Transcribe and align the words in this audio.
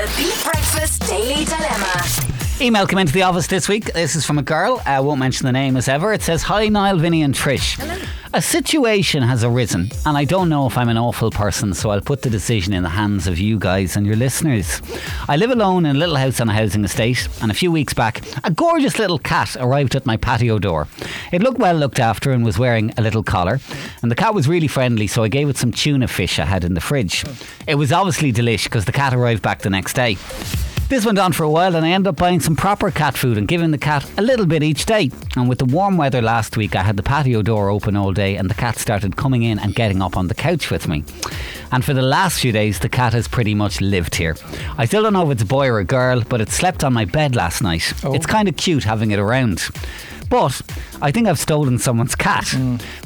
The 0.00 0.06
Beat 0.16 0.44
Breakfast 0.44 1.06
Daily 1.08 1.44
Dilemma. 1.44 2.02
Email 2.58 2.86
came 2.86 3.00
into 3.00 3.12
the 3.12 3.20
office 3.20 3.46
this 3.46 3.68
week. 3.68 3.92
This 3.92 4.16
is 4.16 4.24
from 4.24 4.38
a 4.38 4.42
girl. 4.42 4.80
I 4.86 4.98
won't 5.00 5.20
mention 5.20 5.44
the 5.44 5.52
name 5.52 5.76
as 5.76 5.88
ever. 5.88 6.14
It 6.14 6.22
says, 6.22 6.42
Hi, 6.44 6.68
Niall, 6.68 6.96
Vinny, 6.96 7.20
and 7.20 7.34
Trish. 7.34 7.76
A 8.32 8.40
situation 8.40 9.24
has 9.24 9.42
arisen, 9.42 9.90
and 10.06 10.16
I 10.16 10.24
don't 10.24 10.48
know 10.48 10.68
if 10.68 10.78
I'm 10.78 10.88
an 10.88 10.96
awful 10.96 11.32
person, 11.32 11.74
so 11.74 11.90
I'll 11.90 12.00
put 12.00 12.22
the 12.22 12.30
decision 12.30 12.72
in 12.72 12.84
the 12.84 12.88
hands 12.88 13.26
of 13.26 13.40
you 13.40 13.58
guys 13.58 13.96
and 13.96 14.06
your 14.06 14.14
listeners. 14.14 14.80
I 15.28 15.36
live 15.36 15.50
alone 15.50 15.84
in 15.84 15.96
a 15.96 15.98
little 15.98 16.14
house 16.14 16.40
on 16.40 16.48
a 16.48 16.52
housing 16.52 16.84
estate, 16.84 17.26
and 17.42 17.50
a 17.50 17.54
few 17.54 17.72
weeks 17.72 17.92
back, 17.92 18.22
a 18.44 18.52
gorgeous 18.52 19.00
little 19.00 19.18
cat 19.18 19.56
arrived 19.58 19.96
at 19.96 20.06
my 20.06 20.16
patio 20.16 20.60
door. 20.60 20.86
It 21.32 21.42
looked 21.42 21.58
well 21.58 21.74
looked 21.74 21.98
after 21.98 22.30
and 22.30 22.44
was 22.44 22.56
wearing 22.56 22.92
a 22.96 23.02
little 23.02 23.24
collar, 23.24 23.58
and 24.00 24.12
the 24.12 24.16
cat 24.16 24.32
was 24.32 24.46
really 24.46 24.68
friendly, 24.68 25.08
so 25.08 25.24
I 25.24 25.28
gave 25.28 25.48
it 25.48 25.56
some 25.56 25.72
tuna 25.72 26.06
fish 26.06 26.38
I 26.38 26.44
had 26.44 26.62
in 26.62 26.74
the 26.74 26.80
fridge. 26.80 27.24
It 27.66 27.74
was 27.74 27.90
obviously 27.90 28.32
delish 28.32 28.64
because 28.64 28.84
the 28.84 28.92
cat 28.92 29.12
arrived 29.12 29.42
back 29.42 29.62
the 29.62 29.70
next 29.70 29.94
day. 29.94 30.16
This 30.90 31.06
went 31.06 31.20
on 31.20 31.32
for 31.32 31.44
a 31.44 31.48
while, 31.48 31.76
and 31.76 31.86
I 31.86 31.90
ended 31.90 32.08
up 32.08 32.16
buying 32.16 32.40
some 32.40 32.56
proper 32.56 32.90
cat 32.90 33.16
food 33.16 33.38
and 33.38 33.46
giving 33.46 33.70
the 33.70 33.78
cat 33.78 34.04
a 34.18 34.22
little 34.22 34.44
bit 34.44 34.64
each 34.64 34.86
day. 34.86 35.12
And 35.36 35.48
with 35.48 35.60
the 35.60 35.64
warm 35.64 35.96
weather 35.96 36.20
last 36.20 36.56
week, 36.56 36.74
I 36.74 36.82
had 36.82 36.96
the 36.96 37.02
patio 37.04 37.42
door 37.42 37.70
open 37.70 37.94
all 37.94 38.12
day, 38.12 38.34
and 38.34 38.50
the 38.50 38.54
cat 38.54 38.76
started 38.76 39.14
coming 39.14 39.44
in 39.44 39.60
and 39.60 39.72
getting 39.72 40.02
up 40.02 40.16
on 40.16 40.26
the 40.26 40.34
couch 40.34 40.68
with 40.68 40.88
me. 40.88 41.04
And 41.70 41.84
for 41.84 41.94
the 41.94 42.02
last 42.02 42.40
few 42.40 42.50
days, 42.50 42.80
the 42.80 42.88
cat 42.88 43.12
has 43.12 43.28
pretty 43.28 43.54
much 43.54 43.80
lived 43.80 44.16
here. 44.16 44.36
I 44.78 44.84
still 44.86 45.04
don't 45.04 45.12
know 45.12 45.30
if 45.30 45.30
it's 45.30 45.42
a 45.44 45.46
boy 45.46 45.68
or 45.68 45.78
a 45.78 45.84
girl, 45.84 46.24
but 46.28 46.40
it 46.40 46.50
slept 46.50 46.82
on 46.82 46.92
my 46.92 47.04
bed 47.04 47.36
last 47.36 47.62
night. 47.62 47.92
Oh. 48.02 48.12
It's 48.12 48.26
kind 48.26 48.48
of 48.48 48.56
cute 48.56 48.82
having 48.82 49.12
it 49.12 49.20
around. 49.20 49.68
But 50.30 50.62
I 51.02 51.10
think 51.10 51.26
I've 51.28 51.38
stolen 51.38 51.78
someone's 51.78 52.14
cat. 52.14 52.54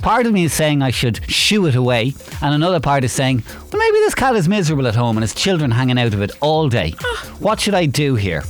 Part 0.03 0.27
of 0.27 0.33
me 0.33 0.45
is 0.45 0.53
saying 0.53 0.83
I 0.83 0.91
should 0.91 1.29
shoo 1.29 1.67
it 1.67 1.75
away, 1.75 2.15
and 2.41 2.55
another 2.55 2.81
part 2.81 3.03
is 3.03 3.13
saying, 3.13 3.43
well, 3.49 3.81
maybe 3.81 3.99
this 3.99 4.15
cat 4.15 4.37
is 4.37 4.49
miserable 4.49 4.87
at 4.87 4.95
home 4.95 5.17
and 5.17 5.23
his 5.23 5.35
children 5.35 5.71
hanging 5.73 5.99
out 5.99 6.15
of 6.15 6.21
it 6.23 6.31
all 6.41 6.69
day. 6.69 6.91
What 7.41 7.61
should 7.61 7.75
I 7.75 7.87
do 7.87 8.15
here? 8.15 8.45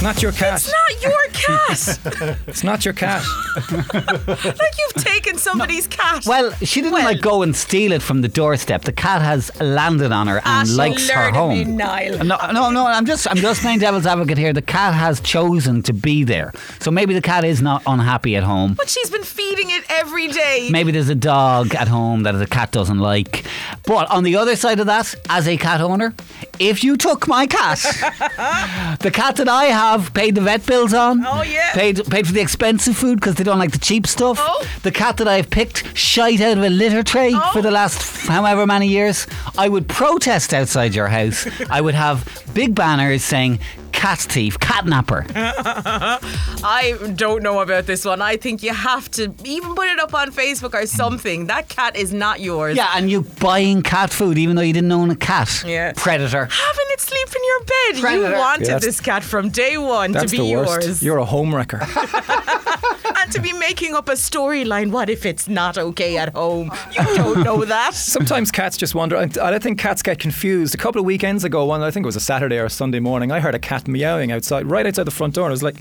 It's 0.00 0.06
not 0.06 0.22
your 0.22 0.32
cat. 0.32 0.54
It's 0.54 0.72
not 0.72 1.02
your 1.02 1.28
cat. 1.32 2.38
It's 2.46 2.64
not 2.64 2.84
your 2.86 2.94
cat. 2.94 3.22
like 3.72 4.74
you've 4.78 5.04
taken 5.04 5.36
somebody's 5.36 5.86
cat. 5.86 6.24
Well, 6.24 6.52
she 6.62 6.80
didn't 6.80 6.94
Well- 6.94 7.04
like 7.04 7.20
go 7.20 7.42
and 7.42 7.54
steal 7.54 7.92
it 7.92 8.00
from 8.00 8.22
the 8.22 8.28
doorstep. 8.28 8.82
The 8.84 8.92
cat 8.92 9.20
has 9.20 9.50
landed 9.60 10.10
on 10.10 10.26
her 10.26 10.36
and 10.36 10.68
Ah, 10.70 10.74
likes 10.74 11.10
her 11.10 11.30
home. 11.30 11.50
me, 11.58 11.64
Niall. 11.64 12.24
No, 12.24 12.38
no, 12.50 12.70
no. 12.70 12.86
I'm 12.86 13.04
just, 13.04 13.28
I'm 13.30 13.36
just 13.36 13.60
playing 13.60 13.80
devil's 13.80 14.06
advocate 14.06 14.38
here. 14.38 14.54
The 14.54 14.62
cat 14.62 14.94
has 14.94 15.20
chosen 15.20 15.82
to 15.82 15.92
be 15.92 16.24
there, 16.24 16.52
so 16.80 16.90
maybe 16.90 17.12
the 17.12 17.20
cat 17.22 17.44
is 17.44 17.60
not 17.60 17.82
unhappy 17.86 18.36
at 18.36 18.42
home. 18.42 18.72
but 18.74 18.88
she's 18.88 19.10
been 19.10 19.22
feeding 19.24 19.68
it 19.70 19.84
every 19.90 20.28
day. 20.28 20.68
Maybe 20.70 20.92
there's 20.92 21.10
a 21.10 21.14
dog 21.14 21.74
at 21.74 21.88
home 21.88 22.22
that 22.22 22.32
the 22.32 22.46
cat 22.46 22.72
doesn't 22.72 22.98
like. 23.00 23.44
But 23.86 24.10
on 24.10 24.24
the 24.24 24.36
other 24.36 24.56
side 24.56 24.80
of 24.80 24.86
that, 24.86 25.14
as 25.28 25.46
a 25.46 25.58
cat 25.58 25.82
owner, 25.82 26.14
if 26.60 26.84
you 26.84 26.96
took 26.96 27.26
my 27.26 27.46
cat, 27.46 27.78
the 29.00 29.10
cat 29.10 29.36
that 29.36 29.48
I 29.48 29.64
have 29.64 30.12
paid 30.14 30.34
the 30.34 30.42
vet 30.42 30.64
bills 30.66 30.92
on. 30.94 31.24
Oh, 31.26 31.42
yeah. 31.42 31.72
Paid 31.72 32.04
paid 32.10 32.26
for 32.26 32.32
the 32.32 32.40
expensive 32.40 32.96
food 32.96 33.18
because 33.18 33.34
they 33.36 33.44
don't 33.44 33.58
like 33.58 33.72
the 33.72 33.78
cheap 33.78 34.06
stuff. 34.06 34.36
Oh. 34.40 34.64
The 34.82 34.92
cat 34.92 35.16
that 35.16 35.26
I've 35.26 35.50
picked 35.50 35.96
shite 35.96 36.40
out 36.40 36.58
of 36.58 36.62
a 36.64 36.68
litter 36.70 37.02
tray 37.02 37.32
Oh. 37.34 37.50
for 37.52 37.62
the 37.62 37.70
last 37.70 38.26
however 38.28 38.66
many 38.66 38.86
years. 38.88 39.26
I 39.56 39.68
would 39.68 39.88
protest 39.88 40.52
outside 40.54 40.94
your 40.94 41.08
house. 41.08 41.46
I 41.70 41.80
would 41.80 41.94
have 41.94 42.28
big 42.54 42.74
banners 42.74 43.24
saying 43.24 43.58
cat 44.00 44.18
thief, 44.18 44.58
catnapper. 44.58 45.26
I 45.34 46.96
don't 47.16 47.42
know 47.42 47.60
about 47.60 47.84
this 47.84 48.06
one. 48.06 48.22
I 48.22 48.38
think 48.38 48.62
you 48.62 48.72
have 48.72 49.10
to 49.12 49.34
even 49.44 49.74
put 49.74 49.88
it 49.88 49.98
up 49.98 50.14
on 50.14 50.32
Facebook 50.32 50.72
or 50.72 50.86
something. 50.86 51.48
That 51.48 51.68
cat 51.68 51.96
is 51.96 52.10
not 52.14 52.40
yours. 52.40 52.78
Yeah, 52.78 52.92
and 52.96 53.10
you 53.10 53.22
buying 53.40 53.82
cat 53.82 54.10
food 54.10 54.38
even 54.38 54.56
though 54.56 54.62
you 54.62 54.72
didn't 54.72 54.90
own 54.90 55.10
a 55.10 55.16
cat. 55.16 55.62
Yeah. 55.66 55.92
Predator. 55.94 56.46
Having 56.46 56.86
it 56.94 57.00
sleep 57.00 57.28
in 57.28 57.42
your 57.44 57.60
bed. 57.60 58.00
Predator. 58.00 58.30
You 58.32 58.38
wanted 58.38 58.68
Yeah, 58.68 58.78
this 58.78 59.00
cat 59.00 59.22
from 59.22 59.50
day 59.50 59.76
one 59.76 60.12
That's 60.12 60.30
to 60.32 60.38
be 60.38 60.48
the 60.50 60.56
worst. 60.56 60.86
yours. 60.86 61.02
You're 61.02 61.18
a 61.18 61.26
homewrecker. 61.26 61.80
to 63.28 63.40
be 63.40 63.52
making 63.52 63.94
up 63.94 64.08
a 64.08 64.12
storyline. 64.12 64.90
What 64.90 65.08
if 65.10 65.26
it's 65.26 65.48
not 65.48 65.78
okay 65.78 66.16
at 66.16 66.34
home? 66.34 66.70
You 66.92 67.04
don't 67.16 67.42
know 67.42 67.64
that. 67.64 67.94
Sometimes 67.94 68.50
cats 68.50 68.76
just 68.76 68.94
wander. 68.94 69.16
I, 69.16 69.28
I 69.40 69.58
think 69.58 69.78
cats 69.78 70.02
get 70.02 70.18
confused. 70.18 70.74
A 70.74 70.78
couple 70.78 71.00
of 71.00 71.04
weekends 71.04 71.44
ago, 71.44 71.64
one 71.64 71.82
I 71.82 71.90
think 71.90 72.04
it 72.04 72.06
was 72.06 72.16
a 72.16 72.20
Saturday 72.20 72.58
or 72.58 72.64
a 72.64 72.70
Sunday 72.70 73.00
morning, 73.00 73.30
I 73.30 73.40
heard 73.40 73.54
a 73.54 73.58
cat 73.58 73.86
meowing 73.88 74.32
outside, 74.32 74.66
right 74.66 74.86
outside 74.86 75.04
the 75.04 75.10
front 75.10 75.34
door. 75.34 75.44
And 75.44 75.50
I 75.50 75.52
was 75.52 75.62
like, 75.62 75.76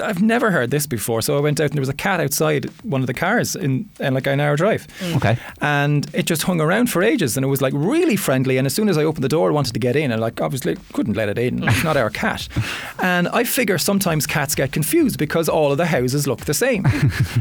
I've 0.00 0.22
never 0.22 0.50
heard 0.50 0.70
this 0.70 0.86
before. 0.86 1.22
So 1.22 1.36
I 1.36 1.40
went 1.40 1.60
out 1.60 1.66
and 1.66 1.74
there 1.74 1.80
was 1.80 1.88
a 1.88 1.94
cat 1.94 2.20
outside 2.20 2.66
one 2.82 3.00
of 3.00 3.06
the 3.06 3.14
cars 3.14 3.54
in, 3.56 3.88
in 4.00 4.14
like 4.14 4.26
an 4.26 4.40
hour 4.40 4.56
drive. 4.56 4.86
Okay. 5.16 5.38
And 5.60 6.06
it 6.14 6.26
just 6.26 6.42
hung 6.42 6.60
around 6.60 6.90
for 6.90 7.02
ages 7.02 7.36
and 7.36 7.44
it 7.44 7.48
was 7.48 7.60
like 7.62 7.72
really 7.76 8.16
friendly. 8.16 8.58
And 8.58 8.66
as 8.66 8.74
soon 8.74 8.88
as 8.88 8.98
I 8.98 9.04
opened 9.04 9.24
the 9.24 9.28
door, 9.28 9.48
I 9.50 9.52
wanted 9.52 9.72
to 9.74 9.78
get 9.80 9.96
in. 9.96 10.10
And 10.10 10.20
like 10.20 10.40
obviously 10.40 10.76
couldn't 10.92 11.14
let 11.14 11.28
it 11.28 11.38
in. 11.38 11.62
It's 11.62 11.84
not 11.84 11.96
our 11.96 12.10
cat. 12.10 12.48
And 13.00 13.28
I 13.28 13.44
figure 13.44 13.76
sometimes 13.76 14.26
cats 14.26 14.54
get 14.54 14.72
confused 14.72 15.18
because 15.18 15.48
all 15.48 15.70
of 15.72 15.78
the 15.78 15.84
houses 15.86 16.26
look 16.26 16.44
the 16.46 16.54
same. 16.54 16.84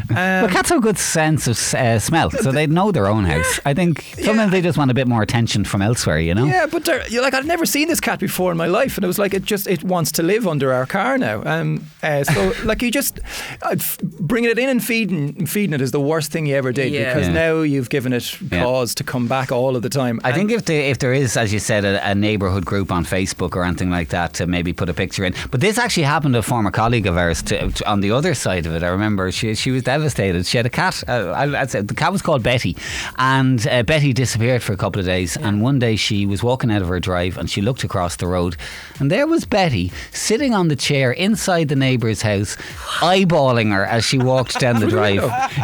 Well, 0.09 0.45
Um, 0.45 0.51
cats 0.51 0.69
have 0.69 0.77
a 0.79 0.81
good 0.81 0.97
sense 0.99 1.47
of 1.47 1.57
uh, 1.79 1.97
smell, 1.99 2.29
so 2.31 2.51
they 2.51 2.67
know 2.67 2.91
their 2.91 3.07
own 3.07 3.23
house. 3.25 3.59
I 3.65 3.73
think 3.73 4.03
sometimes 4.21 4.51
they 4.51 4.61
just 4.61 4.77
want 4.77 4.91
a 4.91 4.93
bit 4.93 5.07
more 5.07 5.21
attention 5.23 5.63
from 5.65 5.81
elsewhere, 5.81 6.19
you 6.19 6.33
know? 6.35 6.45
Yeah, 6.45 6.65
but 6.67 6.87
you're 7.09 7.21
like 7.23 7.33
I'd 7.33 7.45
never 7.45 7.65
seen 7.65 7.87
this 7.87 7.99
cat 7.99 8.19
before 8.19 8.51
in 8.51 8.57
my 8.57 8.67
life, 8.67 8.97
and 8.97 9.03
it 9.03 9.07
was 9.07 9.17
like 9.19 9.33
it 9.33 9.43
just 9.43 9.67
it 9.67 9.83
wants 9.83 10.11
to 10.13 10.23
live 10.23 10.47
under 10.47 10.71
our 10.73 10.85
car 10.85 11.17
now. 11.17 11.41
Um, 11.45 11.85
uh, 12.03 12.23
so 12.23 12.42
like 12.63 12.81
you 12.81 12.91
just 12.91 13.19
uh, 13.61 13.69
f- 13.71 13.97
bringing 14.19 14.49
it 14.51 14.59
in 14.59 14.69
and 14.69 14.83
feeding 14.83 15.45
feeding 15.45 15.73
it 15.73 15.81
is 15.81 15.91
the 15.91 15.99
worst 15.99 16.31
thing 16.31 16.45
you 16.45 16.55
ever 16.55 16.71
did 16.71 16.91
Yeah. 16.91 17.13
because 17.13 17.27
Yeah. 17.27 17.33
now 17.33 17.61
you've 17.61 17.89
given 17.89 18.13
it 18.13 18.37
Yeah. 18.51 18.63
cause 18.63 18.93
to 18.95 19.03
come 19.03 19.27
back 19.27 19.51
all 19.51 19.75
of 19.75 19.81
the 19.81 19.89
time. 19.89 20.19
I 20.23 20.31
think 20.33 20.51
if, 20.51 20.65
the, 20.65 20.75
if 20.75 20.99
there 20.99 21.13
is, 21.13 21.37
as 21.37 21.51
you 21.53 21.59
said, 21.59 21.85
a, 21.85 22.09
a 22.11 22.15
neighbourhood 22.15 22.65
group 22.65 22.91
on 22.91 23.05
Facebook 23.05 23.55
or 23.55 23.63
anything 23.63 23.89
like 23.89 24.09
that 24.09 24.33
to 24.35 24.47
maybe 24.47 24.73
put 24.73 24.89
a 24.89 24.93
picture 24.93 25.23
in. 25.25 25.33
But 25.51 25.61
this 25.61 25.77
actually 25.77 26.03
happened 26.03 26.33
to 26.35 26.39
a 26.39 26.43
former 26.43 26.71
colleague 26.71 27.07
of 27.07 27.17
ours 27.17 27.41
to, 27.43 27.71
to- 27.71 27.89
on 27.89 28.01
the 28.01 28.11
other 28.11 28.33
side 28.33 28.65
of 28.65 28.73
it. 28.75 28.83
I 28.83 28.87
remember 28.87 29.31
she, 29.31 29.55
she 29.55 29.71
was 29.71 29.83
devastated. 29.83 30.45
She 30.45 30.57
had 30.57 30.65
a 30.65 30.69
cat. 30.69 31.03
Uh, 31.07 31.31
I, 31.31 31.61
I'd 31.61 31.71
say 31.71 31.81
the 31.81 31.93
cat 31.93 32.11
was 32.11 32.21
called 32.21 32.43
Betty. 32.43 32.75
And 33.17 33.65
uh, 33.67 33.83
Betty 33.83 34.13
disappeared 34.13 34.63
for 34.63 34.73
a 34.73 34.77
couple 34.77 34.99
of 34.99 35.05
days. 35.05 35.37
And 35.37 35.61
one 35.61 35.79
day 35.79 35.95
she 35.95 36.25
was 36.25 36.43
walking 36.43 36.71
out 36.71 36.81
of 36.81 36.87
her 36.87 36.99
drive 36.99 37.37
and 37.37 37.49
she 37.49 37.61
looked 37.61 37.83
across 37.83 38.15
the 38.17 38.27
road. 38.27 38.55
And 38.99 39.11
there 39.11 39.27
was 39.27 39.45
Betty 39.45 39.91
sitting 40.11 40.53
on 40.53 40.67
the 40.67 40.75
chair 40.75 41.11
inside 41.11 41.67
the 41.69 41.75
neighbour's 41.75 42.21
house, 42.21 42.32
eyeballing 42.41 43.71
her 43.71 43.85
as 43.85 44.03
she 44.03 44.17
walked 44.17 44.59
down 44.59 44.79
the 44.79 44.87
drive. 44.97 45.21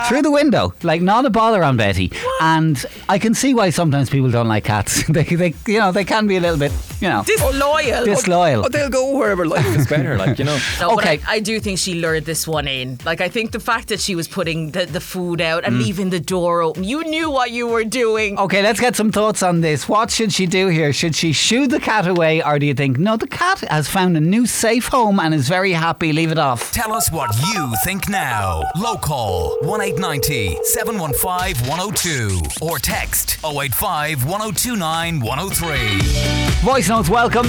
Through 0.07 0.21
the 0.23 0.31
window. 0.31 0.73
Like, 0.83 1.01
not 1.01 1.25
a 1.25 1.29
bother 1.29 1.63
on 1.63 1.77
Betty. 1.77 2.11
And 2.41 2.83
I 3.07 3.19
can 3.19 3.33
see 3.33 3.53
why 3.53 3.69
sometimes 3.69 4.09
people 4.09 4.29
don't 4.31 4.47
like 4.47 4.63
cats. 4.63 5.05
they, 5.09 5.23
they, 5.23 5.53
you 5.67 5.79
know, 5.79 5.91
they 5.91 6.05
can 6.05 6.27
be 6.27 6.37
a 6.37 6.39
little 6.39 6.57
bit, 6.57 6.71
you 7.01 7.09
know, 7.09 7.23
Disloyal. 7.25 8.05
disloyal. 8.05 8.65
Oh, 8.65 8.69
they'll 8.69 8.89
go 8.89 9.17
wherever 9.17 9.45
life 9.45 9.65
is 9.77 9.87
better, 9.87 10.17
like 10.17 10.39
you 10.39 10.45
know. 10.45 10.57
No, 10.79 10.95
but 10.95 10.99
Okay. 11.05 11.19
I, 11.27 11.35
I 11.35 11.39
do 11.39 11.59
think 11.59 11.77
she 11.79 11.93
lured 11.95 12.25
this 12.25 12.47
one 12.47 12.67
in. 12.67 12.97
Like, 13.05 13.21
I 13.21 13.29
think 13.29 13.51
the 13.51 13.59
fact 13.59 13.87
that 13.89 13.99
she 13.99 14.15
was 14.15 14.27
putting 14.27 14.71
the, 14.71 14.85
the 14.85 14.99
food 15.01 15.41
out 15.41 15.63
Mm. 15.63 15.67
and 15.67 15.79
leaving 15.79 16.09
the 16.09 16.19
door 16.19 16.61
open, 16.61 16.83
you 16.83 17.03
knew 17.03 17.29
what 17.29 17.51
you 17.51 17.67
were 17.67 17.83
doing. 17.83 18.37
Okay, 18.39 18.61
let's 18.61 18.79
get 18.79 18.95
some 18.95 19.11
thoughts 19.11 19.41
on 19.43 19.61
this. 19.61 19.89
What 19.89 20.09
should 20.11 20.31
she 20.31 20.45
do 20.45 20.67
here? 20.67 20.93
Should 20.93 21.15
she 21.15 21.33
shoo 21.33 21.67
the 21.67 21.79
cat 21.79 22.07
away, 22.07 22.41
or 22.43 22.59
do 22.59 22.65
you 22.65 22.73
think 22.73 22.97
no? 22.97 23.17
The 23.17 23.27
cat 23.27 23.59
has 23.61 23.87
found 23.87 24.15
a 24.15 24.19
new 24.21 24.45
safe 24.45 24.87
home 24.87 25.19
and 25.19 25.33
is 25.33 25.47
very 25.49 25.73
happy. 25.73 26.13
Leave 26.13 26.31
it 26.31 26.37
off. 26.39 26.58
Tell 26.71 26.93
us 26.93 27.11
what 27.11 27.29
you 27.53 27.73
think 27.83 28.09
now. 28.09 28.61
Local 28.75 29.57
1890 29.61 30.57
715 30.63 31.67
102 31.67 32.41
or 32.61 32.79
text 32.79 33.37
085 33.43 34.25
1029 34.25 35.19
103. 35.19 36.48
Voice 36.61 36.89
notes, 36.89 37.09
welcome. 37.09 37.47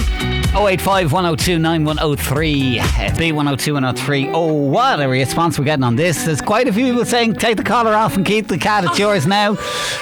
085 0.55 1.11
102 1.11 1.59
9103. 1.59 2.79
B102 2.79 3.73
103. 3.73 4.29
Oh, 4.29 4.53
what 4.53 5.01
a 5.01 5.07
response 5.07 5.59
we're 5.59 5.65
getting 5.65 5.83
on 5.83 5.97
this. 5.97 6.23
There's 6.23 6.39
quite 6.39 6.69
a 6.69 6.73
few 6.73 6.85
people 6.85 7.03
saying, 7.03 7.35
take 7.35 7.57
the 7.57 7.63
collar 7.63 7.93
off 7.93 8.15
and 8.15 8.25
keep 8.25 8.47
the 8.47 8.57
cat. 8.57 8.85
It's 8.85 8.97
yours 8.97 9.27
now. 9.27 9.57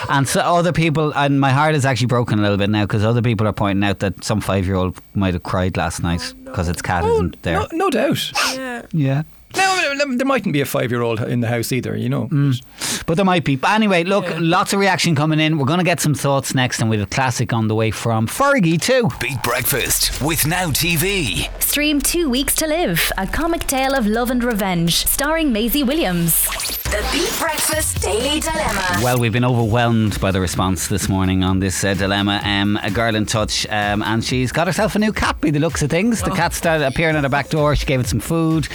And 0.09 0.27
so 0.27 0.41
other 0.41 0.71
people, 0.71 1.11
and 1.15 1.39
my 1.39 1.51
heart 1.51 1.73
is 1.73 1.85
actually 1.85 2.07
broken 2.07 2.37
a 2.37 2.43
little 2.43 2.57
bit 2.57 2.69
now 2.69 2.83
because 2.83 3.03
other 3.03 3.23
people 3.23 3.47
are 3.47 3.53
pointing 3.53 3.83
out 3.83 3.97
that 3.99 4.23
some 4.23 4.41
five 4.41 4.67
year 4.67 4.75
old 4.75 5.01
might 5.15 5.33
have 5.33 5.41
cried 5.43 5.75
last 5.75 6.03
night 6.03 6.33
because 6.45 6.69
its 6.69 6.83
cat 6.83 7.03
oh, 7.03 7.13
isn't 7.13 7.41
there. 7.41 7.59
No, 7.59 7.67
no 7.71 7.89
doubt. 7.89 8.31
Yeah. 8.55 8.83
No, 8.93 9.23
no, 9.55 10.15
there 10.15 10.25
mightn't 10.25 10.53
be 10.53 10.61
a 10.61 10.65
five-year-old 10.65 11.21
in 11.21 11.41
the 11.41 11.47
house 11.47 11.71
either, 11.71 11.95
you 11.95 12.09
know. 12.09 12.27
Mm. 12.27 13.05
But 13.05 13.15
there 13.15 13.25
might 13.25 13.43
be. 13.43 13.55
But 13.55 13.71
anyway, 13.71 14.03
look, 14.03 14.25
lots 14.39 14.73
of 14.73 14.79
reaction 14.79 15.15
coming 15.15 15.39
in. 15.39 15.57
We're 15.57 15.65
going 15.65 15.79
to 15.79 15.85
get 15.85 15.99
some 15.99 16.13
thoughts 16.13 16.53
next, 16.53 16.79
and 16.79 16.89
we 16.89 16.97
have 16.97 17.07
a 17.07 17.09
classic 17.09 17.53
on 17.53 17.67
the 17.67 17.75
way 17.75 17.91
from 17.91 18.27
Fergie, 18.27 18.79
too. 18.79 19.09
Beat 19.19 19.41
Breakfast 19.43 20.21
with 20.21 20.45
Now 20.45 20.69
TV. 20.69 21.49
Stream 21.61 22.01
Two 22.01 22.29
Weeks 22.29 22.55
to 22.55 22.67
Live, 22.67 23.11
a 23.17 23.27
comic 23.27 23.61
tale 23.61 23.93
of 23.93 24.05
love 24.05 24.29
and 24.29 24.43
revenge, 24.43 25.05
starring 25.05 25.51
Maisie 25.51 25.83
Williams. 25.83 26.45
The 26.89 27.07
Beat 27.11 27.31
Breakfast 27.39 28.01
Daily 28.01 28.39
Dilemma. 28.39 28.99
Well, 29.03 29.19
we've 29.19 29.33
been 29.33 29.45
overwhelmed 29.45 30.19
by 30.19 30.31
the 30.31 30.41
response 30.41 30.87
this 30.87 31.07
morning 31.07 31.43
on 31.43 31.59
this 31.59 31.83
uh, 31.83 31.93
dilemma. 31.93 32.41
Um, 32.43 32.79
a 32.81 32.89
girl 32.89 33.15
in 33.15 33.25
touch, 33.25 33.67
um, 33.67 34.01
and 34.01 34.23
she's 34.23 34.51
got 34.51 34.65
herself 34.67 34.95
a 34.95 34.99
new 34.99 35.13
cat 35.13 35.39
by 35.41 35.51
the 35.51 35.59
looks 35.59 35.83
of 35.83 35.89
things. 35.89 36.21
The 36.21 36.31
cat 36.31 36.53
started 36.53 36.85
appearing 36.85 37.15
at 37.15 37.23
her 37.23 37.29
back 37.29 37.49
door. 37.49 37.75
She 37.75 37.85
gave 37.85 37.99
it 37.99 38.07
some 38.07 38.19
food. 38.19 38.67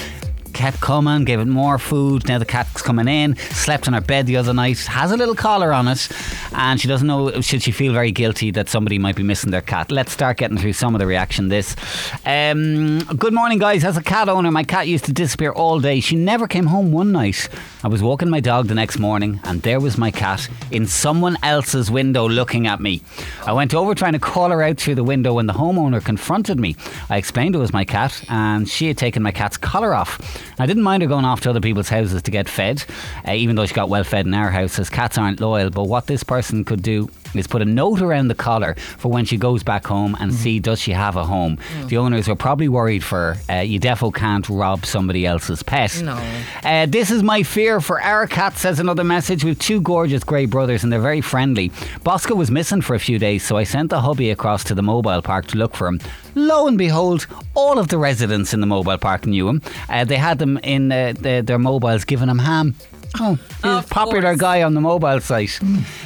Kept 0.54 0.80
coming, 0.80 1.24
gave 1.24 1.40
it 1.40 1.46
more 1.46 1.78
food. 1.78 2.26
Now 2.26 2.38
the 2.38 2.46
cat's 2.46 2.80
coming 2.80 3.08
in, 3.08 3.36
slept 3.36 3.86
on 3.88 3.94
her 3.94 4.00
bed 4.00 4.26
the 4.26 4.36
other 4.36 4.54
night, 4.54 4.78
has 4.86 5.12
a 5.12 5.16
little 5.16 5.34
collar 5.34 5.72
on 5.72 5.88
it, 5.88 6.08
and 6.52 6.80
she 6.80 6.88
doesn't 6.88 7.06
know 7.06 7.40
should 7.40 7.62
she 7.62 7.72
feel 7.72 7.92
very 7.92 8.12
guilty 8.12 8.50
that 8.52 8.68
somebody 8.68 8.98
might 8.98 9.16
be 9.16 9.22
missing 9.22 9.50
their 9.50 9.60
cat. 9.60 9.90
Let's 9.90 10.12
start 10.12 10.38
getting 10.38 10.56
through 10.56 10.72
some 10.72 10.94
of 10.94 11.00
the 11.00 11.06
reaction. 11.06 11.48
This. 11.48 11.76
Um, 12.24 13.00
good 13.00 13.34
morning, 13.34 13.58
guys. 13.58 13.84
As 13.84 13.96
a 13.96 14.02
cat 14.02 14.28
owner, 14.28 14.50
my 14.50 14.64
cat 14.64 14.86
used 14.88 15.04
to 15.06 15.12
disappear 15.12 15.50
all 15.50 15.80
day. 15.80 16.00
She 16.00 16.16
never 16.16 16.46
came 16.46 16.66
home 16.66 16.92
one 16.92 17.12
night. 17.12 17.48
I 17.82 17.88
was 17.88 18.02
walking 18.02 18.30
my 18.30 18.40
dog 18.40 18.68
the 18.68 18.74
next 18.74 18.98
morning, 18.98 19.40
and 19.44 19.60
there 19.62 19.80
was 19.80 19.98
my 19.98 20.10
cat 20.10 20.48
in 20.70 20.86
someone 20.86 21.36
else's 21.42 21.90
window 21.90 22.28
looking 22.28 22.66
at 22.66 22.80
me. 22.80 23.02
I 23.44 23.52
went 23.52 23.74
over 23.74 23.94
trying 23.94 24.12
to 24.12 24.18
call 24.18 24.50
her 24.50 24.62
out 24.62 24.78
through 24.78 24.94
the 24.94 25.04
window 25.04 25.34
when 25.34 25.46
the 25.46 25.52
homeowner 25.52 26.02
confronted 26.02 26.60
me. 26.60 26.76
I 27.10 27.16
explained 27.16 27.54
it 27.54 27.58
was 27.58 27.72
my 27.72 27.84
cat, 27.84 28.24
and 28.28 28.68
she 28.68 28.86
had 28.86 28.96
taken 28.96 29.22
my 29.22 29.32
cat's 29.32 29.56
collar 29.56 29.94
off. 29.94 30.20
I 30.58 30.66
didn't 30.66 30.82
mind 30.82 31.02
her 31.02 31.08
going 31.08 31.24
off 31.24 31.40
to 31.42 31.50
other 31.50 31.60
people's 31.60 31.88
houses 31.88 32.22
to 32.22 32.30
get 32.30 32.48
fed, 32.48 32.84
uh, 33.26 33.32
even 33.32 33.56
though 33.56 33.66
she 33.66 33.74
got 33.74 33.88
well 33.88 34.04
fed 34.04 34.26
in 34.26 34.34
our 34.34 34.50
house, 34.50 34.78
as 34.78 34.90
cats 34.90 35.18
aren't 35.18 35.40
loyal. 35.40 35.70
But 35.70 35.84
what 35.84 36.06
this 36.06 36.22
person 36.22 36.64
could 36.64 36.82
do 36.82 37.08
is 37.40 37.46
put 37.46 37.62
a 37.62 37.64
note 37.64 38.00
around 38.00 38.28
the 38.28 38.34
collar 38.34 38.74
for 38.98 39.10
when 39.10 39.24
she 39.24 39.36
goes 39.36 39.62
back 39.62 39.86
home 39.86 40.16
and 40.20 40.32
see 40.32 40.58
does 40.58 40.80
she 40.80 40.92
have 40.92 41.16
a 41.16 41.24
home. 41.24 41.58
The 41.86 41.96
owners 41.96 42.28
are 42.28 42.36
probably 42.36 42.68
worried 42.68 43.04
for 43.04 43.34
her. 43.34 43.54
Uh, 43.58 43.60
you 43.60 43.80
defo 43.80 44.12
can't 44.14 44.48
rob 44.48 44.84
somebody 44.84 45.26
else's 45.26 45.62
pet. 45.62 46.00
No. 46.02 46.20
Uh, 46.62 46.86
this 46.86 47.10
is 47.10 47.22
my 47.22 47.42
fear 47.42 47.80
for 47.80 48.00
our 48.00 48.26
cat, 48.26 48.56
says 48.56 48.80
another 48.80 49.04
message. 49.04 49.44
We've 49.44 49.58
two 49.58 49.80
gorgeous 49.80 50.24
grey 50.24 50.46
brothers 50.46 50.82
and 50.84 50.92
they're 50.92 51.00
very 51.00 51.20
friendly. 51.20 51.70
Bosco 52.02 52.34
was 52.34 52.50
missing 52.50 52.80
for 52.80 52.94
a 52.94 53.00
few 53.00 53.18
days, 53.18 53.42
so 53.44 53.56
I 53.56 53.64
sent 53.64 53.90
the 53.90 54.00
hubby 54.00 54.30
across 54.30 54.64
to 54.64 54.74
the 54.74 54.82
mobile 54.82 55.22
park 55.22 55.46
to 55.48 55.58
look 55.58 55.74
for 55.74 55.86
him. 55.88 56.00
Lo 56.34 56.66
and 56.66 56.76
behold, 56.76 57.26
all 57.54 57.78
of 57.78 57.88
the 57.88 57.98
residents 57.98 58.52
in 58.52 58.60
the 58.60 58.66
mobile 58.66 58.98
park 58.98 59.26
knew 59.26 59.48
him. 59.48 59.62
Uh, 59.88 60.04
they 60.04 60.16
had 60.16 60.38
them 60.38 60.58
in 60.58 60.90
uh, 60.90 61.12
the, 61.18 61.42
their 61.44 61.58
mobiles 61.58 62.04
giving 62.04 62.28
him 62.28 62.38
ham. 62.40 62.74
Oh, 63.20 63.34
he's 63.62 63.64
a 63.64 63.84
popular 63.88 64.22
course. 64.30 64.40
guy 64.40 64.62
on 64.62 64.74
the 64.74 64.80
mobile 64.80 65.20
site. 65.20 65.60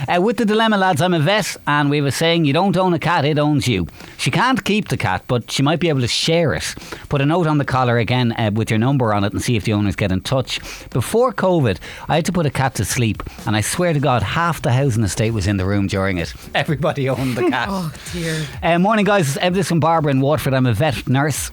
Uh, 0.08 0.20
with 0.20 0.37
the 0.37 0.44
dilemma, 0.44 0.76
lads, 0.76 1.00
I'm 1.00 1.14
a 1.14 1.19
vet, 1.20 1.56
and 1.66 1.88
we 1.90 1.96
have 1.96 2.06
a 2.06 2.12
saying: 2.12 2.44
you 2.44 2.52
don't 2.52 2.76
own 2.76 2.93
a 2.93 2.99
cat, 2.99 3.25
it 3.25 3.38
owns 3.38 3.66
you. 3.66 3.87
She 4.19 4.31
can't 4.31 4.62
keep 4.64 4.88
the 4.88 4.96
cat, 4.96 5.25
but 5.26 5.50
she 5.50 5.62
might 5.62 5.81
be 5.81 5.88
able 5.88 6.00
to 6.02 6.08
share 6.08 6.52
it. 6.55 6.75
Put 7.08 7.20
a 7.20 7.26
note 7.26 7.46
on 7.46 7.58
the 7.58 7.64
collar 7.64 7.99
again 7.99 8.32
uh, 8.32 8.50
with 8.52 8.70
your 8.70 8.78
number 8.78 9.14
on 9.14 9.25
it, 9.25 9.32
and 9.32 9.40
see 9.40 9.56
if 9.56 9.64
the 9.64 9.72
owners 9.72 9.96
get 9.96 10.12
in 10.12 10.20
touch. 10.20 10.60
Before 10.90 11.32
COVID, 11.32 11.78
I 12.08 12.16
had 12.16 12.26
to 12.26 12.32
put 12.32 12.46
a 12.46 12.50
cat 12.50 12.75
to 12.76 12.84
sleep, 12.84 13.22
and 13.46 13.56
I 13.56 13.62
swear 13.62 13.93
to 13.93 14.00
God, 14.00 14.22
half 14.22 14.60
the 14.62 14.72
housing 14.72 15.05
estate 15.05 15.31
was 15.32 15.46
in 15.46 15.56
the 15.56 15.64
room 15.64 15.87
during 15.87 16.19
it. 16.19 16.34
Everybody 16.55 17.08
owned 17.08 17.37
the 17.37 17.49
cat. 17.49 17.69
Oh 17.81 17.93
dear. 18.12 18.46
Uh, 18.62 18.78
morning, 18.78 19.05
guys. 19.05 19.34
This 19.34 19.69
from 19.69 19.81
Barbara 19.81 20.10
in 20.10 20.20
Waterford. 20.20 20.55
I'm 20.55 20.66
a 20.66 20.72
vet 20.75 21.08
nurse. 21.08 21.50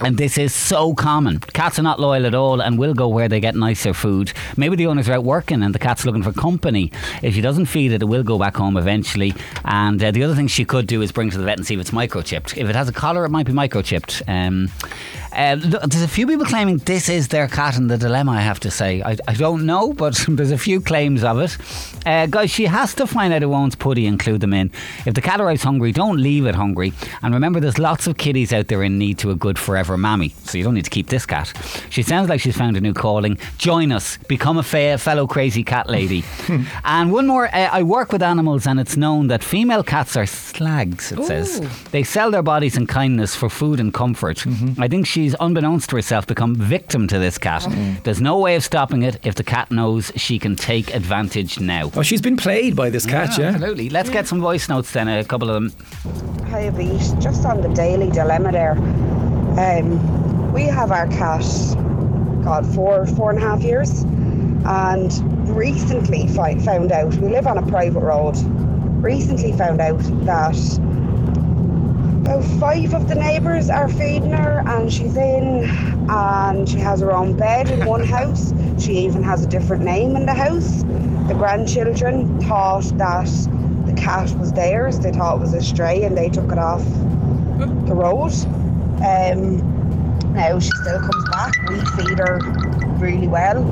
And 0.00 0.18
this 0.18 0.36
is 0.38 0.54
so 0.54 0.94
common. 0.94 1.38
Cats 1.38 1.78
are 1.78 1.82
not 1.82 2.00
loyal 2.00 2.26
at 2.26 2.34
all 2.34 2.60
and 2.60 2.78
will 2.78 2.94
go 2.94 3.08
where 3.08 3.28
they 3.28 3.40
get 3.40 3.54
nicer 3.54 3.94
food. 3.94 4.32
Maybe 4.56 4.76
the 4.76 4.86
owner's 4.86 5.08
are 5.08 5.14
out 5.14 5.24
working 5.24 5.62
and 5.62 5.74
the 5.74 5.78
cat's 5.78 6.04
looking 6.04 6.22
for 6.22 6.32
company. 6.32 6.90
If 7.22 7.34
she 7.34 7.40
doesn't 7.40 7.66
feed 7.66 7.92
it, 7.92 8.02
it 8.02 8.06
will 8.06 8.22
go 8.22 8.38
back 8.38 8.56
home 8.56 8.76
eventually. 8.76 9.34
And 9.64 10.02
uh, 10.02 10.10
the 10.10 10.22
other 10.24 10.34
thing 10.34 10.48
she 10.48 10.64
could 10.64 10.86
do 10.86 11.00
is 11.00 11.12
bring 11.12 11.30
to 11.30 11.38
the 11.38 11.44
vet 11.44 11.58
and 11.58 11.66
see 11.66 11.74
if 11.74 11.80
it's 11.80 11.90
microchipped. 11.90 12.56
If 12.56 12.68
it 12.68 12.74
has 12.74 12.88
a 12.88 12.92
collar, 12.92 13.24
it 13.24 13.30
might 13.30 13.46
be 13.46 13.52
microchipped. 13.52 14.28
Um, 14.28 14.70
uh, 15.32 15.56
there's 15.56 16.02
a 16.02 16.08
few 16.08 16.26
people 16.26 16.44
claiming 16.44 16.78
this 16.78 17.08
is 17.08 17.28
their 17.28 17.48
cat 17.48 17.76
and 17.76 17.90
the 17.90 17.98
dilemma, 17.98 18.32
I 18.32 18.40
have 18.40 18.60
to 18.60 18.70
say. 18.70 19.02
I, 19.02 19.16
I 19.26 19.34
don't 19.34 19.64
know, 19.66 19.92
but 19.94 20.24
there's 20.28 20.50
a 20.50 20.58
few 20.58 20.80
claims 20.80 21.22
of 21.24 21.38
it. 21.38 21.56
Uh, 22.06 22.26
guys, 22.26 22.50
she 22.50 22.64
has 22.66 22.94
to 22.94 23.06
find 23.06 23.32
out 23.32 23.42
who 23.42 23.52
owns 23.54 23.74
Putty 23.74 24.06
and 24.06 24.18
clue 24.18 24.38
them 24.38 24.52
in. 24.52 24.70
If 25.06 25.14
the 25.14 25.20
cat 25.20 25.40
arrives 25.40 25.62
hungry, 25.62 25.92
don't 25.92 26.18
leave 26.18 26.46
it 26.46 26.54
hungry. 26.54 26.92
And 27.22 27.32
remember, 27.34 27.60
there's 27.60 27.78
lots 27.78 28.06
of 28.06 28.16
kitties 28.16 28.52
out 28.52 28.68
there 28.68 28.82
in 28.82 28.98
need 28.98 29.18
to 29.18 29.30
a 29.30 29.34
good 29.34 29.58
forever 29.58 29.83
mammy, 29.96 30.34
so 30.44 30.58
you 30.58 30.64
don't 30.64 30.74
need 30.74 30.84
to 30.84 30.90
keep 30.90 31.08
this 31.08 31.24
cat. 31.26 31.52
She 31.90 32.02
sounds 32.02 32.28
like 32.28 32.40
she's 32.40 32.56
found 32.56 32.76
a 32.76 32.80
new 32.80 32.92
calling. 32.94 33.38
Join 33.58 33.92
us, 33.92 34.16
become 34.28 34.58
a 34.58 34.62
fa- 34.62 34.98
fellow 34.98 35.26
crazy 35.26 35.62
cat 35.62 35.88
lady. 35.88 36.24
and 36.84 37.12
one 37.12 37.26
more 37.26 37.46
uh, 37.46 37.68
I 37.72 37.82
work 37.82 38.12
with 38.12 38.22
animals, 38.22 38.66
and 38.66 38.78
it's 38.80 38.96
known 38.96 39.28
that 39.28 39.42
female 39.44 39.82
cats 39.82 40.16
are 40.16 40.26
slags, 40.26 41.12
it 41.12 41.24
says. 41.24 41.60
They 41.90 42.02
sell 42.02 42.30
their 42.30 42.42
bodies 42.42 42.76
in 42.76 42.86
kindness 42.86 43.34
for 43.36 43.48
food 43.48 43.80
and 43.80 43.92
comfort. 43.94 44.44
I 44.78 44.88
think 44.88 45.06
she's, 45.06 45.34
unbeknownst 45.40 45.90
to 45.90 45.96
herself, 45.96 46.26
become 46.26 46.54
victim 46.54 47.06
to 47.08 47.18
this 47.18 47.38
cat. 47.38 47.66
There's 48.04 48.20
no 48.20 48.38
way 48.38 48.56
of 48.56 48.64
stopping 48.64 49.02
it 49.02 49.18
if 49.24 49.34
the 49.36 49.44
cat 49.44 49.70
knows 49.70 50.10
she 50.16 50.38
can 50.38 50.56
take 50.56 50.94
advantage 50.94 51.60
now. 51.60 51.90
Oh, 51.94 52.02
she's 52.02 52.22
been 52.22 52.36
played 52.36 52.74
by 52.76 52.90
this 52.90 53.06
cat, 53.06 53.36
yeah. 53.38 53.48
Absolutely. 53.48 53.88
Let's 53.90 54.10
get 54.10 54.26
some 54.26 54.40
voice 54.40 54.68
notes 54.68 54.92
then, 54.92 55.08
a 55.08 55.24
couple 55.24 55.50
of 55.50 55.54
them. 55.54 55.72
Hi, 56.50 56.70
Beat. 56.70 57.00
Just 57.20 57.44
on 57.44 57.60
the 57.60 57.68
daily 57.68 58.10
dilemma 58.10 58.52
there. 58.52 58.74
Um, 59.56 60.52
we 60.52 60.64
have 60.64 60.90
our 60.90 61.06
cat, 61.06 61.44
God, 62.42 62.66
four, 62.74 63.06
four 63.06 63.30
and 63.30 63.38
a 63.38 63.42
half 63.42 63.62
years, 63.62 64.02
and 64.66 65.12
recently 65.56 66.26
fi- 66.26 66.58
found 66.58 66.90
out, 66.90 67.14
we 67.14 67.28
live 67.28 67.46
on 67.46 67.58
a 67.58 67.66
private 67.66 68.00
road, 68.00 68.36
recently 69.00 69.52
found 69.52 69.80
out 69.80 70.00
that 70.26 70.56
about 72.22 72.44
five 72.58 72.94
of 72.94 73.06
the 73.06 73.14
neighbours 73.14 73.70
are 73.70 73.88
feeding 73.88 74.32
her, 74.32 74.64
and 74.66 74.92
she's 74.92 75.16
in, 75.16 75.64
and 76.08 76.68
she 76.68 76.78
has 76.78 77.00
her 77.00 77.12
own 77.12 77.36
bed 77.36 77.68
in 77.68 77.86
one 77.86 78.04
house. 78.16 78.52
She 78.78 78.98
even 78.98 79.22
has 79.22 79.44
a 79.44 79.48
different 79.48 79.84
name 79.84 80.16
in 80.16 80.26
the 80.26 80.34
house. 80.34 80.82
The 81.28 81.34
grandchildren 81.38 82.40
thought 82.40 82.84
that 82.98 83.28
the 83.86 83.92
cat 83.92 84.32
was 84.36 84.52
theirs. 84.52 84.98
They 84.98 85.12
thought 85.12 85.36
it 85.36 85.40
was 85.40 85.54
a 85.54 85.62
stray, 85.62 86.02
and 86.02 86.16
they 86.16 86.28
took 86.28 86.50
it 86.50 86.58
off 86.58 86.82
the 87.86 87.94
road. 87.94 88.32
Um, 89.02 90.32
now 90.34 90.58
she 90.58 90.70
still 90.82 91.00
comes 91.00 91.28
back. 91.30 91.54
We 91.68 91.80
feed 91.96 92.18
her 92.18 92.38
really 92.98 93.28
well. 93.28 93.62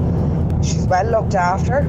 She's 0.62 0.86
well 0.86 1.10
looked 1.10 1.34
after. 1.34 1.80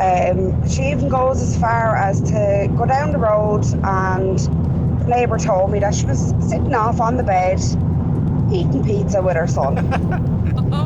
Um, 0.00 0.66
she 0.68 0.90
even 0.90 1.08
goes 1.08 1.42
as 1.42 1.58
far 1.60 1.96
as 1.96 2.20
to 2.22 2.68
go 2.76 2.86
down 2.86 3.12
the 3.12 3.18
road 3.18 3.64
and 3.84 4.38
the 4.38 5.08
neighbour 5.08 5.38
told 5.38 5.70
me 5.70 5.80
that 5.80 5.94
she 5.94 6.06
was 6.06 6.32
sitting 6.48 6.74
off 6.74 7.00
on 7.00 7.16
the 7.16 7.22
bed 7.22 7.60
eating 8.52 8.82
pizza 8.84 9.20
with 9.20 9.36
her 9.36 9.46
son. 9.46 9.76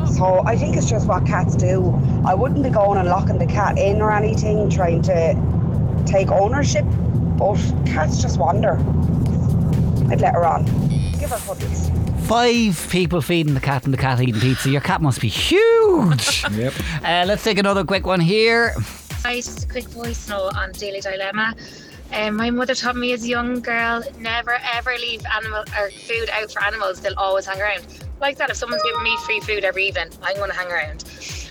so 0.15 0.43
I 0.45 0.57
think 0.57 0.75
it's 0.75 0.89
just 0.89 1.07
what 1.07 1.25
cats 1.25 1.55
do. 1.55 1.93
I 2.25 2.33
wouldn't 2.33 2.63
be 2.63 2.69
going 2.69 2.99
and 2.99 3.07
locking 3.07 3.37
the 3.37 3.45
cat 3.45 3.77
in 3.77 4.01
or 4.01 4.11
anything, 4.11 4.69
trying 4.69 5.01
to 5.03 6.03
take 6.05 6.31
ownership, 6.31 6.85
but 7.37 7.55
cats 7.85 8.21
just 8.21 8.39
wander. 8.39 8.77
I'd 10.09 10.21
let 10.21 10.33
her 10.33 10.45
on. 10.45 10.86
Give 11.19 11.29
her 11.29 11.39
puppies. 11.39 11.89
Five 12.27 12.87
people 12.91 13.21
feeding 13.21 13.53
the 13.53 13.59
cat 13.59 13.85
and 13.85 13.93
the 13.93 13.97
cat 13.97 14.21
eating 14.21 14.39
pizza. 14.39 14.69
Your 14.69 14.81
cat 14.81 15.01
must 15.01 15.21
be 15.21 15.29
huge. 15.29 16.43
Yep. 16.51 16.73
Uh, 17.03 17.25
let's 17.27 17.43
take 17.43 17.57
another 17.57 17.83
quick 17.83 18.05
one 18.05 18.19
here. 18.19 18.73
Hi, 19.23 19.35
just 19.37 19.65
a 19.65 19.67
quick 19.67 19.85
voice 19.85 20.27
note 20.29 20.55
on 20.55 20.71
Daily 20.73 21.01
Dilemma. 21.01 21.55
Um, 22.13 22.35
my 22.35 22.49
mother 22.49 22.73
taught 22.73 22.95
me 22.95 23.11
as 23.13 23.23
a 23.23 23.27
young 23.27 23.59
girl 23.61 24.01
never 24.19 24.57
ever 24.73 24.91
leave 24.97 25.21
animal 25.35 25.63
or 25.77 25.89
food 25.91 26.29
out 26.31 26.51
for 26.51 26.63
animals. 26.63 27.01
They'll 27.01 27.17
always 27.17 27.45
hang 27.45 27.59
around. 27.61 27.85
Like 28.21 28.37
that, 28.37 28.49
if 28.49 28.55
someone's 28.57 28.83
giving 28.83 29.03
me 29.03 29.15
free 29.25 29.39
food 29.41 29.63
every 29.63 29.87
evening, 29.87 30.09
I'm 30.23 30.37
going 30.37 30.49
to 30.49 30.55
hang 30.55 30.71
around. 30.71 31.03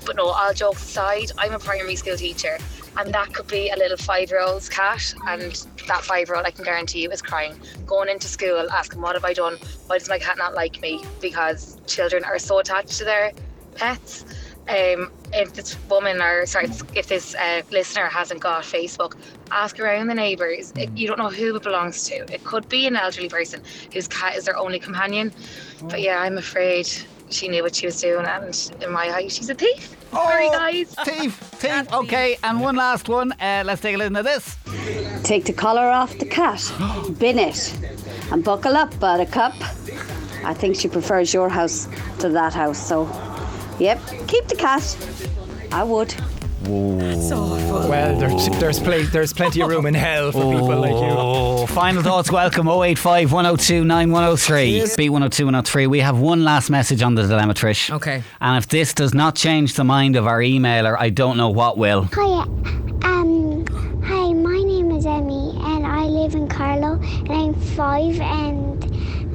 But 0.06 0.16
no, 0.16 0.26
all 0.26 0.52
jokes 0.54 0.82
aside, 0.82 1.30
I'm 1.38 1.52
a 1.52 1.58
primary 1.58 1.96
school 1.96 2.16
teacher, 2.16 2.58
and 2.96 3.12
that 3.12 3.32
could 3.32 3.46
be 3.46 3.70
a 3.70 3.76
little 3.76 3.96
five-year-old's 3.96 4.68
cat, 4.68 5.14
and 5.28 5.66
that 5.88 6.02
five-year-old, 6.02 6.46
I 6.46 6.50
can 6.50 6.64
guarantee 6.64 7.02
you, 7.02 7.10
is 7.10 7.22
crying. 7.22 7.58
Going 7.86 8.08
into 8.08 8.28
school, 8.28 8.70
asking, 8.70 9.00
"What 9.00 9.14
have 9.14 9.24
I 9.24 9.32
done? 9.32 9.58
Why 9.86 9.98
does 9.98 10.08
my 10.08 10.18
cat 10.18 10.38
not 10.38 10.54
like 10.54 10.80
me?" 10.80 11.04
Because 11.20 11.78
children 11.86 12.24
are 12.24 12.38
so 12.38 12.58
attached 12.58 12.98
to 12.98 13.04
their 13.04 13.32
pets. 13.74 14.24
Um, 14.68 15.12
if 15.32 15.54
this 15.54 15.76
woman 15.88 16.20
or 16.20 16.44
sorry, 16.44 16.68
if 16.94 17.06
this 17.06 17.36
uh, 17.36 17.62
listener 17.70 18.06
hasn't 18.06 18.40
got 18.40 18.64
Facebook, 18.64 19.14
ask 19.52 19.78
around 19.78 20.08
the 20.08 20.14
neighbours. 20.14 20.72
You 20.96 21.06
don't 21.06 21.18
know 21.18 21.30
who 21.30 21.54
it 21.54 21.62
belongs 21.62 22.02
to. 22.08 22.14
It 22.32 22.42
could 22.42 22.68
be 22.68 22.86
an 22.88 22.96
elderly 22.96 23.28
person 23.28 23.62
whose 23.92 24.08
cat 24.08 24.34
is 24.34 24.46
their 24.46 24.56
only 24.56 24.80
companion. 24.80 25.32
But 25.84 26.00
yeah, 26.00 26.18
I'm 26.20 26.36
afraid 26.36 26.88
she 27.30 27.48
knew 27.48 27.62
what 27.62 27.74
she 27.74 27.86
was 27.86 28.00
doing, 28.00 28.26
and 28.26 28.72
in 28.80 28.92
my 28.92 29.10
eyes, 29.10 29.34
she's 29.34 29.50
a 29.50 29.54
thief. 29.54 29.96
Oh, 30.12 30.24
Sorry, 30.24 30.48
guys. 30.50 30.94
Thief, 31.04 31.34
thief. 31.34 31.92
Okay, 31.92 32.38
and 32.44 32.60
one 32.60 32.76
last 32.76 33.08
one. 33.08 33.32
Uh, 33.32 33.62
let's 33.66 33.80
take 33.82 33.96
a 33.96 33.98
listen 33.98 34.14
to 34.14 34.22
this. 34.22 34.56
Take 35.24 35.44
the 35.44 35.52
collar 35.52 35.88
off 35.90 36.16
the 36.18 36.26
cat, 36.26 36.62
bin 37.18 37.38
it, 37.38 37.76
and 38.30 38.44
buckle 38.44 38.76
up, 38.76 38.98
Buttercup. 39.00 39.54
I 40.44 40.54
think 40.54 40.76
she 40.76 40.88
prefers 40.88 41.34
your 41.34 41.48
house 41.48 41.88
to 42.20 42.28
that 42.30 42.54
house, 42.54 42.78
so 42.78 43.04
yep, 43.78 44.00
keep 44.28 44.46
the 44.46 44.56
cat. 44.56 44.96
I 45.72 45.82
would. 45.82 46.14
Well, 46.62 48.18
there's 48.18 48.48
there's, 48.58 48.80
pla- 48.80 49.04
there's 49.12 49.32
plenty 49.32 49.60
of 49.60 49.68
room 49.68 49.86
in 49.86 49.94
hell 49.94 50.32
for 50.32 50.40
people 50.52 50.80
like 50.80 50.90
you. 50.90 50.96
Oh, 50.96 51.66
final 51.66 52.02
thoughts. 52.02 52.30
Welcome 52.30 52.66
085 52.66 53.32
102 53.32 53.84
9103. 53.84 54.80
B102 55.08 55.44
103. 55.44 55.86
We 55.86 56.00
have 56.00 56.18
one 56.18 56.44
last 56.44 56.70
message 56.70 57.02
on 57.02 57.14
the 57.14 57.26
dilemma, 57.26 57.54
Trish. 57.54 57.90
Okay. 57.94 58.22
And 58.40 58.56
if 58.58 58.68
this 58.68 58.94
does 58.94 59.12
not 59.14 59.36
change 59.36 59.74
the 59.74 59.84
mind 59.84 60.16
of 60.16 60.26
our 60.26 60.40
emailer, 60.40 60.96
I 60.98 61.10
don't 61.10 61.36
know 61.36 61.50
what 61.50 61.76
will. 61.78 62.04
Hiya. 62.14 62.46
Um, 63.04 63.64
hi, 64.02 64.32
my 64.32 64.58
name 64.62 64.90
is 64.92 65.04
Emmy 65.06 65.54
and 65.62 65.86
I 65.86 66.04
live 66.04 66.34
in 66.34 66.48
Carlow, 66.48 66.98
and 67.00 67.30
I'm 67.30 67.54
five 67.54 68.18
and 68.20 68.82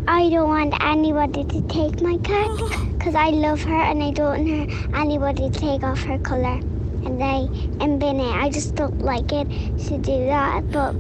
I 0.10 0.30
don't 0.30 0.50
want 0.50 0.74
anybody 0.84 1.44
to 1.46 1.62
take 1.68 2.01
my 2.01 2.18
cat 2.18 2.58
because 2.98 3.13
I 3.16 3.30
love 3.30 3.62
her 3.62 3.75
and 3.75 4.01
I 4.04 4.12
don't 4.12 4.46
want 4.46 4.50
her 4.72 4.98
anybody 4.98 5.50
to 5.50 5.60
take 5.60 5.84
off 5.84 6.01
her 6.04 6.18
colour. 6.18 6.60
And 7.05 7.24
I 7.24 7.48
am 7.84 8.00
bin 8.00 8.20
it. 8.20 8.34
I 8.36 8.50
just 8.50 8.75
don't 8.75 9.00
like 9.00 9.31
it 9.31 9.48
to 9.88 9.98
do 9.98 10.25
that. 10.25 10.70
But 10.72 10.93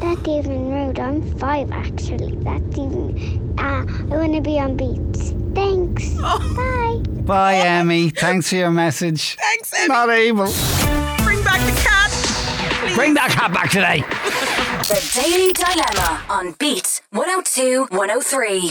that's 0.00 0.28
even 0.28 0.70
rude. 0.70 0.98
I'm 0.98 1.22
five 1.38 1.70
actually. 1.70 2.36
That's 2.36 2.78
even. 2.78 3.54
Uh, 3.58 3.86
I 4.10 4.16
want 4.16 4.34
to 4.34 4.40
be 4.40 4.58
on 4.58 4.76
beats. 4.76 5.30
Thanks. 5.54 6.08
Bye. 6.14 7.02
Bye, 7.24 7.56
Emmy. 7.56 8.10
Thanks 8.10 8.48
for 8.50 8.56
your 8.56 8.70
message. 8.70 9.36
Thanks, 9.40 9.72
Emmy. 9.74 9.88
Not 9.88 10.10
able. 10.10 10.52
Bring 11.24 11.42
back 11.44 11.60
the 11.64 11.80
cat. 11.80 12.94
Bring 12.94 13.14
that 13.14 13.30
cat 13.30 13.52
back 13.52 13.70
today. 13.70 14.04
The 14.84 15.00
Daily 15.14 15.50
Dilemma 15.54 16.22
on 16.28 16.52
Beat 16.58 17.00
102 17.12 17.86
103. 17.90 18.70